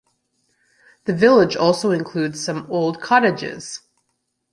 The 1.05 1.13
village 1.13 1.55
also 1.55 1.91
includes 1.91 2.43
some 2.43 2.65
old 2.71 3.01
cottages. 3.01 3.81